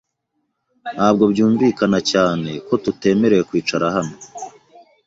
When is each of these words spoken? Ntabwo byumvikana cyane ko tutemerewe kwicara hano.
Ntabwo 0.95 1.23
byumvikana 1.31 1.99
cyane 2.11 2.49
ko 2.67 2.73
tutemerewe 2.83 3.43
kwicara 3.49 3.85
hano. 3.95 4.15